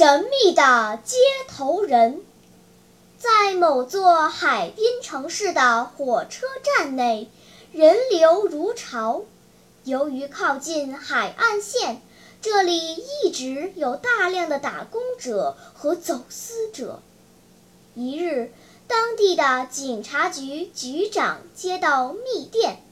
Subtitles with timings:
[0.00, 2.22] 神秘的接头人，
[3.18, 7.28] 在某座海滨城市的火车站内，
[7.70, 9.24] 人流如潮。
[9.84, 12.00] 由于靠近海岸线，
[12.40, 17.02] 这里一直有大量的打工者和走私者。
[17.94, 18.54] 一日，
[18.86, 22.82] 当地的警察局局长接到密电，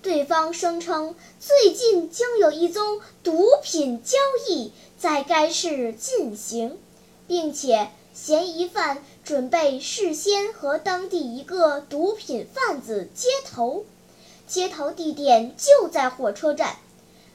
[0.00, 4.16] 对方声称最近将有一宗毒品交
[4.48, 6.78] 易在该市进行，
[7.26, 13.84] 并且嫌疑犯准备事先和当地一个毒品贩子接头。
[14.46, 16.76] 接头地点就在火车站，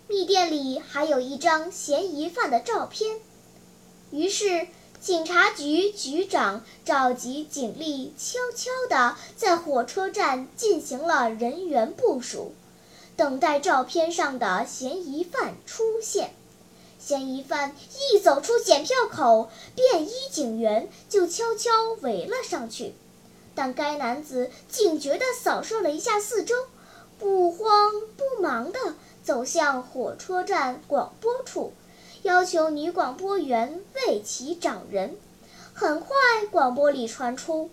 [0.07, 3.19] 密电里还有一张嫌疑犯的照片。
[4.11, 4.67] 于是，
[5.03, 12.53] 警察局局长召集警力，悄悄地在火车站进行了人员部署，
[13.17, 16.33] 等待照片上的嫌疑犯出现。
[16.97, 17.75] 嫌疑犯
[18.13, 22.93] 一走出检票口，便衣警员就悄悄围了上去，
[23.53, 26.55] 但该男子警觉地扫视了一下四周。
[27.19, 28.79] 不慌不忙地
[29.21, 31.73] 走向火车站广播处，
[32.23, 35.17] 要求女广播员为其找人。
[35.73, 36.15] 很快，
[36.49, 37.69] 广播里传出：“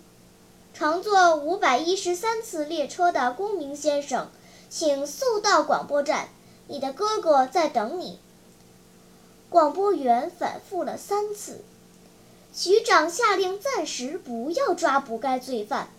[0.75, 4.29] 乘坐五百一十三次列车的公明先生，
[4.69, 6.27] 请速到广播站，
[6.67, 8.19] 你的哥哥在等你。”
[9.49, 11.61] 广播员反复了三次。
[12.53, 15.89] 局长下令暂时不要抓捕该罪犯。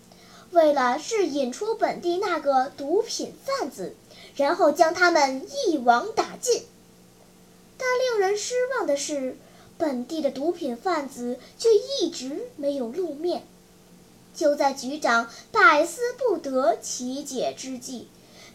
[0.51, 3.97] 为了是引出本地那个毒品贩子，
[4.37, 6.65] 然后将他们一网打尽。
[8.37, 9.37] 失望的是，
[9.79, 13.47] 本地的毒品贩子却一直没有露面。
[14.35, 18.09] 就在局长百思不得其解之际，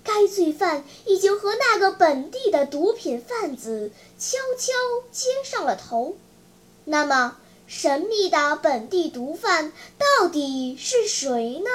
[0.03, 4.73] 该罪犯已经和那个本地的毒品贩子悄悄
[5.11, 6.15] 接上了头。
[6.85, 11.69] 那么，神秘的本地毒贩到底是谁呢？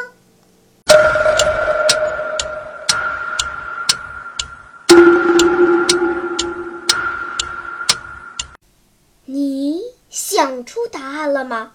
[9.34, 11.72] 你想出答案了吗？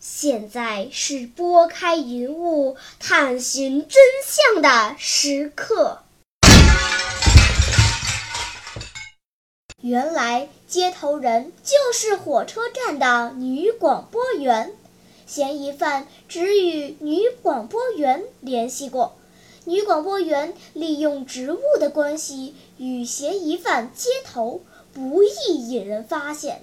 [0.00, 5.98] 现在是拨开云雾探寻真相的时刻。
[9.82, 14.72] 原来接头人就是火车站的女广播员，
[15.26, 19.14] 嫌疑犯只与女广播员联系过，
[19.66, 24.62] 女广播员利用职务的关系与嫌疑犯接头，
[24.94, 26.62] 不易引人发现。